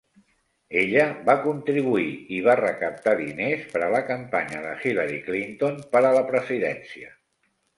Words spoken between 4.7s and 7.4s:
Hillary Clinton per a la presidència.